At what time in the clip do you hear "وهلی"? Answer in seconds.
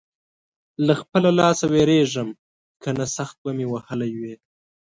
3.73-4.11